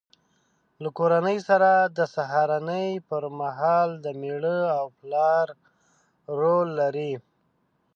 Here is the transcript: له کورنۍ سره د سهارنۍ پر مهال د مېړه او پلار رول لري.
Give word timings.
له 0.81 0.89
کورنۍ 0.97 1.37
سره 1.49 1.69
د 1.97 1.99
سهارنۍ 2.15 2.89
پر 3.09 3.23
مهال 3.39 3.89
د 4.05 4.07
مېړه 4.21 4.59
او 4.79 4.85
پلار 4.99 5.47
رول 6.39 6.67
لري. 6.79 7.11